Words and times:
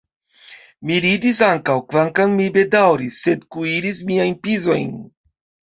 Mi 0.91 0.97
ridis 1.05 1.41
ankaŭ, 1.49 1.75
kvankam 1.93 2.33
mi 2.41 2.49
bedaŭris, 2.57 3.21
sed 3.27 3.47
kuiris 3.57 4.05
miajn 4.11 4.39
pizojn. 4.47 4.95